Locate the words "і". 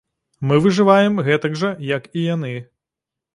2.17-2.25